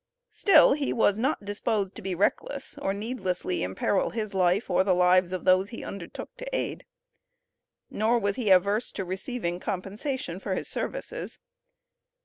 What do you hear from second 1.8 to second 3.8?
to be reckless or needlessly to